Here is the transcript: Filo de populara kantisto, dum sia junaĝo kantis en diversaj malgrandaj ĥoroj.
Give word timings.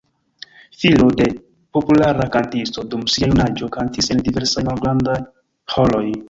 Filo 0.83 1.09
de 1.19 1.27
populara 1.77 2.25
kantisto, 2.37 2.85
dum 2.95 3.05
sia 3.17 3.29
junaĝo 3.35 3.71
kantis 3.77 4.11
en 4.17 4.25
diversaj 4.29 4.65
malgrandaj 4.71 5.21
ĥoroj. 5.77 6.05